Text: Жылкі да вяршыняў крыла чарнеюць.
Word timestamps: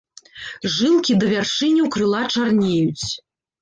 Жылкі 0.77 1.17
да 1.25 1.31
вяршыняў 1.35 1.93
крыла 1.99 2.27
чарнеюць. 2.33 3.09